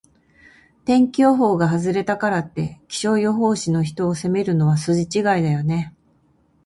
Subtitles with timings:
[0.83, 5.93] 天気予報が外れたからって、気象予報士の人を責めるのは筋違いだよね。